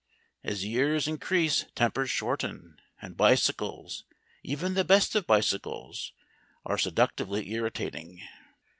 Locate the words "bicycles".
3.15-4.03, 5.27-6.11